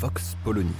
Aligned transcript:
Vox 0.00 0.36
Polony. 0.44 0.70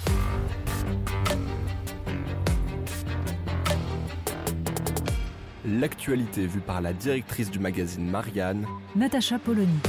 L'actualité 5.66 6.46
vue 6.46 6.60
par 6.60 6.80
la 6.80 6.92
directrice 6.92 7.50
du 7.50 7.58
magazine 7.58 8.08
Marianne, 8.08 8.64
Natacha 8.94 9.40
Polony. 9.40 9.80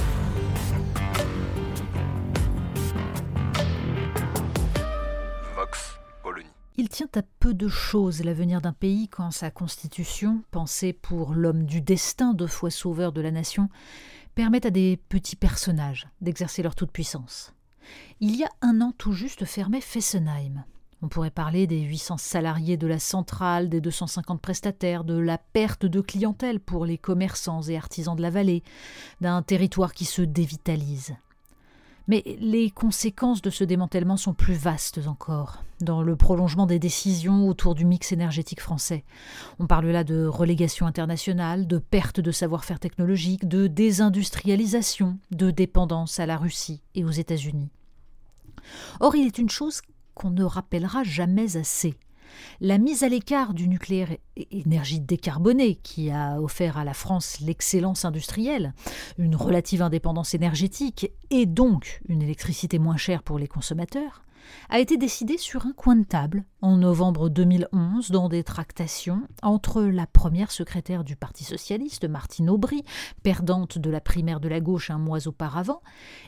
Vox 5.56 6.00
Polony. 6.24 6.50
Il 6.78 6.90
tient 6.90 7.06
à 7.16 7.22
peu 7.40 7.54
de 7.54 7.68
choses 7.68 8.24
l'avenir 8.24 8.62
d'un 8.62 8.74
pays 8.74 9.10
quand 9.10 9.30
sa 9.30 9.52
constitution, 9.52 10.42
pensée 10.50 10.92
pour 10.92 11.36
l'homme 11.36 11.66
du 11.66 11.82
destin, 11.82 12.34
deux 12.34 12.48
fois 12.48 12.72
sauveur 12.72 13.12
de 13.12 13.22
la 13.22 13.30
nation, 13.30 13.70
permet 14.34 14.66
à 14.66 14.72
des 14.72 14.98
petits 14.98 15.36
personnages 15.36 16.08
d'exercer 16.20 16.64
leur 16.64 16.74
toute-puissance. 16.74 17.54
Il 18.22 18.36
y 18.36 18.44
a 18.44 18.50
un 18.62 18.82
an 18.82 18.94
tout 18.98 19.14
juste 19.14 19.46
fermait 19.46 19.82
Fessenheim. 19.82 20.64
On 21.02 21.08
pourrait 21.08 21.32
parler 21.32 21.66
des 21.66 21.80
800 21.80 22.18
salariés 22.18 22.76
de 22.76 22.86
la 22.86 23.00
centrale, 23.00 23.70
des 23.70 23.80
250 23.80 24.42
prestataires, 24.42 25.06
de 25.06 25.18
la 25.18 25.38
perte 25.38 25.86
de 25.86 26.02
clientèle 26.02 26.60
pour 26.60 26.86
les 26.86 26.98
commerçants 26.98 27.62
et 27.62 27.78
artisans 27.78 28.18
de 28.18 28.22
la 28.22 28.30
vallée, 28.30 28.64
d'un 29.22 29.42
territoire 29.42 29.94
qui 29.94 30.04
se 30.04 30.22
dévitalise. 30.22 31.16
Mais 32.10 32.24
les 32.42 32.72
conséquences 32.72 33.42
de 33.42 33.52
ce 33.52 33.64
démantèlement 33.64 34.18
sont 34.18 34.34
plus 34.34 34.56
vastes 34.56 35.00
encore, 35.06 35.64
dans 35.80 36.02
le 36.02 36.16
prolongement 36.16 36.66
des 36.66 36.80
décisions 36.80 37.48
autour 37.48 37.76
du 37.76 37.86
mix 37.86 38.12
énergétique 38.12 38.62
français. 38.62 39.06
On 39.60 39.68
parle 39.68 39.86
là 39.86 40.04
de 40.04 40.26
relégation 40.26 40.88
internationale, 40.88 41.68
de 41.68 41.78
perte 41.78 42.20
de 42.20 42.32
savoir-faire 42.32 42.80
technologique, 42.80 43.48
de 43.48 43.68
désindustrialisation, 43.68 45.20
de 45.32 45.52
dépendance 45.52 46.20
à 46.20 46.26
la 46.26 46.36
Russie 46.36 46.82
et 46.96 47.06
aux 47.06 47.12
États-Unis. 47.12 47.70
Or, 49.00 49.16
il 49.16 49.26
est 49.26 49.38
une 49.38 49.50
chose 49.50 49.82
qu'on 50.14 50.32
ne 50.32 50.44
rappellera 50.44 51.04
jamais 51.04 51.58
assez. 51.58 51.96
La 52.62 52.78
mise 52.78 53.04
à 53.04 53.10
l'écart 53.10 53.54
du 53.54 53.68
nucléaire 53.68 54.16
énergie 54.52 55.00
décarbonée 55.00 55.76
qui 55.76 56.12
a 56.12 56.40
offert 56.42 56.78
à 56.78 56.84
la 56.84 56.94
France 56.94 57.40
l'excellence 57.42 58.06
industrielle, 58.06 58.74
une 59.18 59.36
relative 59.36 59.82
indépendance 59.82 60.34
énergétique 60.34 61.12
et 61.32 61.46
donc 61.46 62.02
une 62.08 62.22
électricité 62.22 62.80
moins 62.80 62.98
chère 62.98 63.24
pour 63.24 63.40
les 63.40 63.48
consommateurs, 63.48 64.24
a 64.70 64.80
été 64.80 64.98
décidée 64.98 65.38
sur 65.38 65.66
un 65.66 65.74
coin 65.74 65.96
de 65.96 66.04
table 66.04 66.44
en 66.62 66.78
novembre 66.78 67.30
2011 67.30 68.12
dans 68.12 68.30
des 68.30 68.44
tractations 68.44 69.22
entre 69.42 69.82
la 69.84 70.08
première 70.08 70.52
secrétaire 70.52 71.04
du 71.04 71.16
Parti 71.16 71.44
socialiste, 71.44 72.08
Martine 72.08 72.50
Aubry, 72.50 72.84
perdante 73.24 73.78
de 73.78 73.90
la 73.90 74.02
primaire 74.02 74.40
de 74.40 74.50
la 74.50 74.60
gauche 74.60 74.90
un 74.90 74.98
mois 74.98 75.28
auparavant, 75.28 75.82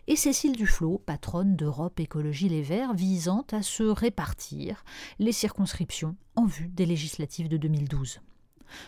et 0.08 0.16
Cécile 0.16 0.56
Duflot, 0.56 1.02
patronne 1.06 1.56
d'Europe 1.56 2.00
Écologie 2.00 2.50
Les 2.50 2.62
Verts, 2.62 2.94
visant 2.94 3.46
à 3.52 3.62
se 3.62 3.84
répartir 3.84 4.84
les 5.20 5.32
circonscriptions 5.32 6.16
en 6.36 6.46
vue 6.46 6.70
des 6.70 6.86
législatives 6.86 7.50
de 7.50 7.58
2012. 7.58 8.22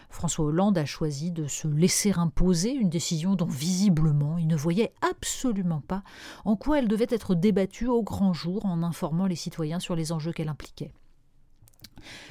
François 0.09 0.45
Hollande 0.45 0.77
a 0.77 0.85
choisi 0.85 1.31
de 1.31 1.47
se 1.47 1.67
laisser 1.67 2.11
imposer 2.11 2.71
une 2.71 2.89
décision 2.89 3.35
dont 3.35 3.45
visiblement 3.45 4.38
il 4.38 4.47
ne 4.47 4.55
voyait 4.55 4.94
absolument 5.01 5.81
pas 5.81 6.03
en 6.45 6.55
quoi 6.55 6.79
elle 6.79 6.88
devait 6.88 7.07
être 7.09 7.35
débattue 7.35 7.88
au 7.88 8.03
grand 8.03 8.33
jour 8.33 8.66
en 8.66 8.83
informant 8.83 9.25
les 9.25 9.35
citoyens 9.35 9.79
sur 9.79 9.95
les 9.95 10.11
enjeux 10.11 10.33
qu'elle 10.33 10.49
impliquait. 10.49 10.94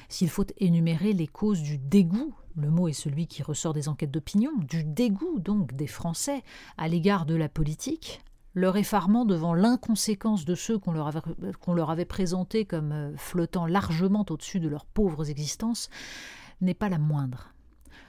S'il 0.08 0.28
faut 0.28 0.46
énumérer 0.58 1.12
les 1.12 1.26
causes 1.26 1.62
du 1.62 1.78
dégoût, 1.78 2.34
le 2.56 2.70
mot 2.70 2.88
est 2.88 2.92
celui 2.92 3.26
qui 3.26 3.42
ressort 3.42 3.72
des 3.72 3.88
enquêtes 3.88 4.10
d'opinion, 4.10 4.52
du 4.58 4.84
dégoût 4.84 5.38
donc 5.38 5.74
des 5.74 5.86
Français 5.86 6.42
à 6.76 6.88
l'égard 6.88 7.24
de 7.24 7.34
la 7.34 7.48
politique, 7.48 8.20
leur 8.54 8.76
effarement 8.76 9.24
devant 9.24 9.54
l'inconséquence 9.54 10.44
de 10.44 10.54
ceux 10.54 10.78
qu'on 10.78 10.92
leur, 10.92 11.90
avait, 11.90 12.04
présentés 12.04 12.66
comme 12.66 12.92
euh, 12.92 13.16
flottant 13.16 13.66
largement 13.66 14.26
au-dessus 14.28 14.60
de 14.60 14.68
leurs 14.68 14.84
pauvres 14.84 15.30
existences, 15.30 15.88
n'est 16.62 16.74
pas 16.74 16.88
la 16.88 16.98
moindre. 16.98 17.52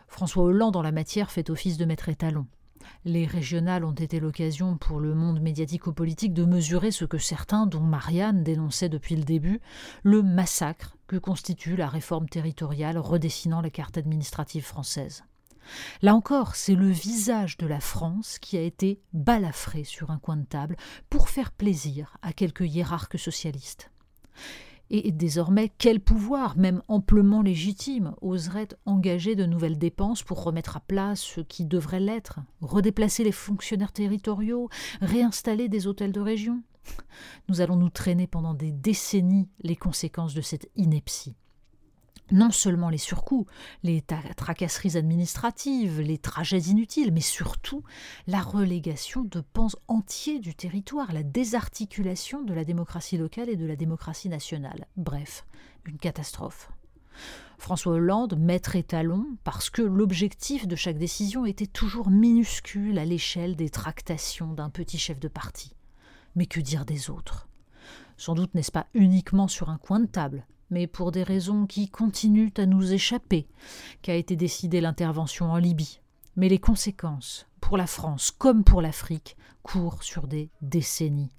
François 0.08 0.44
Hollande, 0.44 0.76
en 0.76 0.82
la 0.82 0.92
matière, 0.92 1.32
fait 1.32 1.50
office 1.50 1.78
de 1.78 1.86
maître 1.86 2.10
étalon. 2.10 2.46
Les 3.06 3.26
régionales 3.26 3.84
ont 3.84 3.94
été 3.94 4.20
l'occasion 4.20 4.78
pour 4.78 5.00
le 5.00 5.16
monde 5.16 5.42
médiatico-politique 5.42 6.34
de 6.34 6.46
mesurer 6.46 6.92
ce 6.92 7.06
que 7.06 7.18
certains, 7.18 7.66
dont 7.66 7.82
Marianne, 7.82 8.44
dénonçaient 8.44 8.90
depuis 8.90 9.16
le 9.16 9.24
début, 9.24 9.60
le 10.04 10.22
massacre 10.22 10.98
que 11.08 11.18
constitue 11.18 11.76
la 11.76 11.88
réforme 11.88 12.30
territoriale 12.30 12.98
redessinant 12.98 13.62
la 13.62 13.70
carte 13.70 13.98
administrative 13.98 14.64
française. 14.64 15.24
Là 16.02 16.14
encore, 16.14 16.56
c'est 16.56 16.76
le 16.76 16.90
visage 16.90 17.58
de 17.58 17.68
la 17.68 17.80
France 17.80 18.38
qui 18.40 18.58
a 18.58 18.62
été 18.62 19.02
balafré 19.14 19.84
sur 19.84 20.12
un 20.12 20.20
coin 20.20 20.38
de 20.38 20.46
table 20.46 20.76
pour 21.10 21.30
faire 21.30 21.52
plaisir 21.52 22.18
à 22.22 22.34
quelques 22.34 22.68
hiérarques 22.68 23.20
socialistes. 23.20 23.90
Et 24.96 25.12
désormais, 25.12 25.72
quel 25.80 26.00
pouvoir, 26.00 26.56
même 26.56 26.84
amplement 26.88 27.42
légitime, 27.42 28.14
oserait 28.22 28.68
engager 28.86 29.36
de 29.36 29.48
nouvelles 29.48 29.80
dépenses 29.80 30.22
pour 30.22 30.44
remettre 30.44 30.78
à 30.78 30.82
plat 30.82 31.16
ce 31.16 31.42
qui 31.42 31.66
devrait 31.66 32.00
l'être, 32.00 32.42
redéplacer 32.62 33.24
les 33.24 33.32
fonctionnaires 33.32 33.92
territoriaux, 33.92 34.70
réinstaller 35.02 35.68
des 35.68 35.88
hôtels 35.88 36.12
de 36.12 36.20
région? 36.20 36.62
Nous 37.50 37.60
allons 37.60 37.76
nous 37.76 37.90
traîner 37.90 38.28
pendant 38.28 38.54
des 38.54 38.72
décennies 38.72 39.50
les 39.64 39.76
conséquences 39.76 40.36
de 40.36 40.42
cette 40.42 40.70
ineptie 40.76 41.36
non 42.32 42.52
seulement 42.52 42.90
les 42.90 42.98
surcoûts, 42.98 43.46
les 43.84 44.02
tracasseries 44.36 44.98
administratives, 44.98 46.02
les 46.02 46.18
trajets 46.18 46.60
inutiles, 46.60 47.12
mais 47.12 47.22
surtout 47.22 47.84
la 48.28 48.42
relégation 48.42 49.24
de 49.24 49.42
pans 49.42 49.70
entiers 49.88 50.40
du 50.40 50.56
territoire, 50.56 51.14
la 51.14 51.24
désarticulation 51.24 52.42
de 52.42 52.54
la 52.54 52.64
démocratie 52.64 53.18
locale 53.18 53.50
et 53.50 53.56
de 53.56 53.66
la 53.66 53.76
démocratie 53.76 54.30
nationale. 54.30 54.88
Bref, 54.98 55.46
une 55.86 55.98
catastrophe. 55.98 56.70
François 57.58 57.94
Hollande, 57.94 58.38
maître 58.38 58.76
étalon, 58.76 59.26
parce 59.44 59.70
que 59.70 59.82
l'objectif 59.82 60.68
de 60.68 60.76
chaque 60.76 60.98
décision 60.98 61.46
était 61.46 61.68
toujours 61.68 62.10
minuscule 62.10 62.98
à 62.98 63.06
l'échelle 63.06 63.56
des 63.56 63.70
tractations 63.70 64.54
d'un 64.54 64.70
petit 64.70 64.98
chef 64.98 65.20
de 65.20 65.28
parti. 65.28 65.76
Mais 66.36 66.46
que 66.46 66.60
dire 66.60 66.86
des 66.86 67.10
autres? 67.10 67.48
Sans 68.18 68.36
doute 68.36 68.54
n'est-ce 68.56 68.72
pas 68.72 68.88
uniquement 68.94 69.48
sur 69.48 69.70
un 69.70 69.78
coin 69.78 70.00
de 70.00 70.08
table 70.08 70.46
mais 70.70 70.88
pour 70.88 71.12
des 71.12 71.24
raisons 71.24 71.66
qui 71.66 71.90
continuent 71.90 72.54
à 72.58 72.66
nous 72.66 72.94
échapper, 72.94 73.48
qu'a 74.02 74.16
été 74.16 74.36
décidée 74.36 74.82
l'intervention 74.82 75.52
en 75.52 75.58
Libye. 75.58 76.00
Mais 76.36 76.50
les 76.50 76.60
conséquences, 76.60 77.48
pour 77.62 77.78
la 77.78 77.88
France 77.88 78.32
comme 78.32 78.64
pour 78.64 78.82
l'Afrique, 78.82 79.38
courent 79.62 80.04
sur 80.04 80.28
des 80.28 80.50
décennies. 80.62 81.32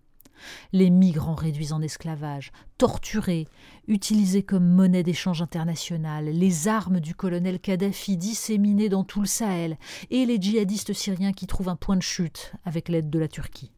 Les 0.73 0.91
migrants 0.91 1.35
réduits 1.35 1.73
en 1.73 1.81
esclavage, 1.81 2.53
torturés, 2.79 3.47
utilisés 3.87 4.43
comme 4.43 4.67
monnaie 4.69 5.03
d'échange 5.03 5.43
internationale, 5.43 6.27
les 6.27 6.69
armes 6.69 7.01
du 7.01 7.15
colonel 7.15 7.61
Kadhafi 7.61 8.17
disséminées 8.17 8.89
dans 8.89 9.05
tout 9.05 9.21
le 9.21 9.27
Sahel, 9.27 9.79
et 10.11 10.27
les 10.27 10.41
djihadistes 10.41 10.93
syriens 10.93 11.33
qui 11.33 11.47
trouvent 11.47 11.69
un 11.69 11.77
point 11.77 11.97
de 11.97 12.03
chute 12.03 12.53
avec 12.65 12.89
l'aide 12.89 13.11
de 13.11 13.19
la 13.19 13.29
Turquie. 13.29 13.73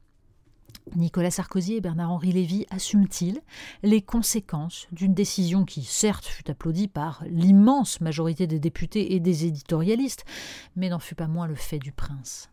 Nicolas 0.95 1.31
Sarkozy 1.31 1.75
et 1.75 1.81
Bernard-Henri 1.81 2.33
Lévy 2.33 2.67
assument-ils 2.71 3.41
les 3.83 4.03
conséquences 4.03 4.87
d'une 4.93 5.15
décision 5.15 5.65
qui, 5.65 5.83
certes, 5.83 6.27
fut 6.27 6.51
applaudie 6.51 6.89
par 6.89 7.25
l'immense 7.27 8.01
majorité 8.01 8.47
des 8.47 8.61
députés 8.61 9.15
et 9.15 9.21
des 9.21 9.47
éditorialistes, 9.47 10.25
mais 10.77 10.89
n'en 10.89 11.01
fut 11.01 11.17
pas 11.17 11.27
moins 11.27 11.47
le 11.47 11.57
fait 11.57 11.79
du 11.79 11.93
prince? 11.93 12.51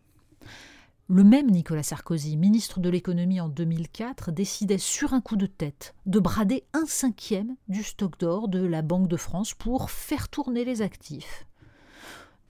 Le 1.09 1.23
même 1.23 1.51
Nicolas 1.51 1.83
Sarkozy, 1.83 2.37
ministre 2.37 2.79
de 2.79 2.89
l'économie 2.89 3.41
en 3.41 3.49
2004, 3.49 4.31
décidait 4.31 4.77
sur 4.77 5.13
un 5.13 5.21
coup 5.21 5.35
de 5.35 5.45
tête 5.45 5.93
de 6.05 6.19
brader 6.19 6.63
un 6.73 6.85
cinquième 6.85 7.55
du 7.67 7.83
stock 7.83 8.17
d'or 8.19 8.47
de 8.47 8.65
la 8.65 8.81
Banque 8.81 9.09
de 9.09 9.17
France 9.17 9.53
pour 9.53 9.91
faire 9.91 10.29
tourner 10.29 10.63
les 10.63 10.81
actifs. 10.81 11.45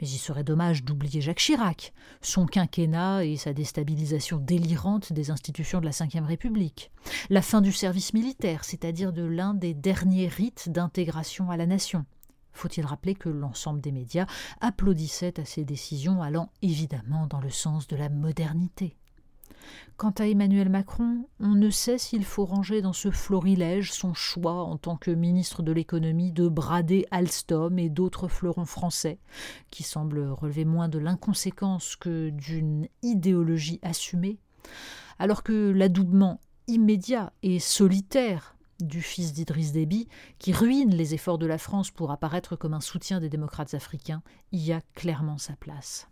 Mais 0.01 0.07
il 0.07 0.17
serait 0.17 0.43
dommage 0.43 0.83
d'oublier 0.83 1.21
Jacques 1.21 1.39
Chirac, 1.39 1.93
son 2.21 2.45
quinquennat 2.45 3.25
et 3.25 3.37
sa 3.37 3.53
déstabilisation 3.53 4.37
délirante 4.37 5.13
des 5.13 5.31
institutions 5.31 5.79
de 5.79 5.85
la 5.85 5.91
Ve 5.91 6.25
République, 6.25 6.91
la 7.29 7.41
fin 7.41 7.61
du 7.61 7.71
service 7.71 8.13
militaire, 8.13 8.63
c'est-à-dire 8.63 9.13
de 9.13 9.23
l'un 9.23 9.53
des 9.53 9.73
derniers 9.73 10.27
rites 10.27 10.69
d'intégration 10.69 11.49
à 11.51 11.57
la 11.57 11.65
nation. 11.65 12.05
Faut-il 12.53 12.85
rappeler 12.85 13.15
que 13.15 13.29
l'ensemble 13.29 13.81
des 13.81 13.91
médias 13.91 14.27
applaudissaient 14.61 15.39
à 15.39 15.45
ces 15.45 15.65
décisions 15.65 16.21
allant 16.21 16.51
évidemment 16.61 17.27
dans 17.27 17.41
le 17.41 17.49
sens 17.49 17.87
de 17.87 17.95
la 17.95 18.09
modernité 18.09 18.95
Quant 19.95 20.13
à 20.17 20.27
Emmanuel 20.27 20.69
Macron, 20.69 21.27
on 21.39 21.53
ne 21.53 21.69
sait 21.69 21.97
s'il 21.97 22.25
faut 22.25 22.45
ranger 22.45 22.81
dans 22.81 22.93
ce 22.93 23.11
florilège 23.11 23.91
son 23.91 24.13
choix 24.13 24.63
en 24.63 24.77
tant 24.77 24.97
que 24.97 25.11
ministre 25.11 25.61
de 25.61 25.71
l'économie 25.71 26.31
de 26.31 26.47
brader 26.47 27.05
Alstom 27.11 27.77
et 27.77 27.89
d'autres 27.89 28.27
fleurons 28.27 28.65
français, 28.65 29.19
qui 29.69 29.83
semblent 29.83 30.29
relever 30.31 30.65
moins 30.65 30.89
de 30.89 30.97
l'inconséquence 30.97 31.95
que 31.95 32.29
d'une 32.31 32.87
idéologie 33.03 33.79
assumée, 33.83 34.39
alors 35.19 35.43
que 35.43 35.71
l'adoubement 35.71 36.41
immédiat 36.67 37.31
et 37.43 37.59
solitaire 37.59 38.57
du 38.79 39.01
fils 39.01 39.31
d'Idriss 39.31 39.71
Déby, 39.71 40.07
qui 40.39 40.53
ruine 40.53 40.93
les 40.93 41.13
efforts 41.13 41.37
de 41.37 41.45
la 41.45 41.59
France 41.59 41.91
pour 41.91 42.11
apparaître 42.11 42.55
comme 42.55 42.73
un 42.73 42.81
soutien 42.81 43.19
des 43.19 43.29
démocrates 43.29 43.75
africains, 43.75 44.23
y 44.51 44.71
a 44.71 44.81
clairement 44.95 45.37
sa 45.37 45.55
place. 45.55 46.09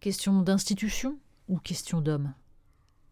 Question 0.00 0.42
d'institution? 0.42 1.18
Question 1.54 2.00
d'homme 2.00 2.34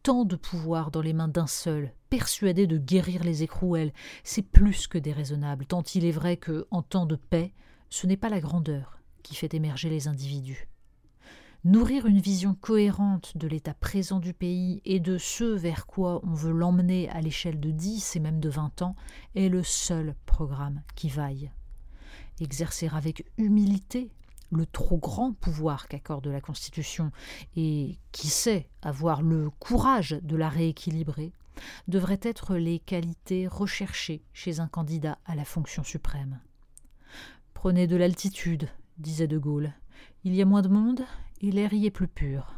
Tant 0.03 0.25
de 0.25 0.37
pouvoir 0.37 0.91
dans 0.91 1.01
les 1.01 1.13
mains 1.13 1.29
d'un 1.29 1.47
seul, 1.47 1.93
persuadé 2.11 2.67
de 2.67 2.77
guérir 2.77 3.25
les 3.25 3.43
écrouelles, 3.43 3.93
c'est 4.23 4.43
plus 4.43 4.87
que 4.87 4.99
déraisonnable, 4.99 5.67
tant 5.67 5.83
il 5.83 6.05
est 6.05 6.11
vrai 6.13 6.37
que, 6.37 6.67
en 6.71 6.83
temps 6.83 7.07
de 7.07 7.17
paix, 7.17 7.55
ce 7.89 8.07
n'est 8.07 8.19
pas 8.19 8.29
la 8.29 8.41
grandeur 8.41 8.99
qui 9.23 9.35
fait 9.35 9.55
émerger 9.55 9.89
les 9.89 10.07
individus. 10.07 10.69
Nourrir 11.65 12.05
une 12.05 12.21
vision 12.21 12.55
cohérente 12.55 13.39
de 13.39 13.49
l'état 13.49 13.73
présent 13.73 14.21
du 14.21 14.35
pays 14.35 14.83
et 14.85 15.01
de 15.01 15.17
ce 15.17 15.45
vers 15.45 15.87
quoi 15.87 16.21
on 16.23 16.35
veut 16.35 16.53
l'emmener 16.53 17.09
à 17.09 17.23
l'échelle 17.23 17.59
de 17.59 17.71
dix 17.71 18.17
et 18.17 18.21
même 18.21 18.41
de 18.41 18.51
vingt 18.51 18.83
ans 18.83 18.97
est 19.35 19.49
le 19.49 19.63
seul 19.63 20.15
programme 20.27 20.83
qui 20.95 21.09
vaille. 21.09 21.51
Exercer 22.41 22.91
avec 22.93 23.25
humilité 23.39 24.11
le 24.57 24.67
trop 24.67 24.99
grand 24.99 25.33
pouvoir 25.33 25.89
qu'accorde 25.89 26.27
la 26.27 26.41
Constitution 26.41 27.11
et, 27.57 27.99
qui 28.13 28.29
sait, 28.29 28.69
avoir 28.83 29.23
le 29.23 29.51
courage 29.51 30.19
de 30.23 30.37
la 30.37 30.49
rééquilibrer, 30.49 31.33
devraient 31.89 32.21
être 32.23 32.57
les 32.57 32.79
qualités 32.79 33.47
recherchées 33.47 34.23
chez 34.33 34.61
un 34.61 34.69
candidat 34.69 35.19
à 35.25 35.35
la 35.35 35.45
fonction 35.45 35.85
suprême. 35.85 36.41
Prenez 37.55 37.87
de 37.87 37.97
l'altitude, 37.97 38.69
disait 38.99 39.29
De 39.29 39.39
Gaulle. 39.39 39.73
Il 40.25 40.35
y 40.35 40.43
a 40.43 40.45
moins 40.45 40.63
de 40.63 40.69
monde 40.69 41.03
et 41.41 41.51
l'air 41.51 41.73
y 41.73 41.87
est 41.87 41.91
plus 41.91 42.09
pur. 42.09 42.55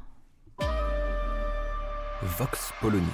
Vox 2.23 2.73
Polony. 2.81 3.05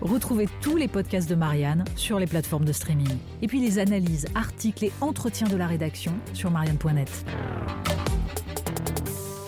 Retrouvez 0.00 0.48
tous 0.60 0.76
les 0.76 0.88
podcasts 0.88 1.28
de 1.28 1.34
Marianne 1.34 1.84
sur 1.96 2.18
les 2.18 2.26
plateformes 2.26 2.64
de 2.64 2.72
streaming. 2.72 3.16
Et 3.42 3.46
puis 3.46 3.60
les 3.60 3.78
analyses, 3.78 4.26
articles 4.34 4.84
et 4.84 4.92
entretiens 5.00 5.48
de 5.48 5.56
la 5.56 5.66
rédaction 5.66 6.12
sur 6.32 6.50
marianne.net. 6.50 7.24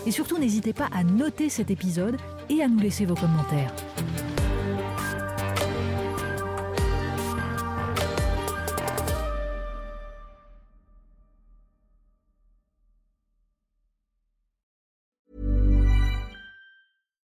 Et 0.07 0.13
surtout, 0.13 0.39
n'hésitez 0.39 0.73
pas 0.73 0.89
à 0.93 1.03
noter 1.03 1.49
cet 1.49 1.71
épisode 1.71 2.17
et 2.49 2.63
à 2.63 2.69
nous 2.69 2.79
laisser 2.79 3.05
vos 3.05 3.17
commentaires. 3.17 3.75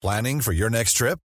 Planning 0.03 0.41
for 0.41 0.53
your 0.53 0.71
next 0.71 0.97
trip? 0.97 1.19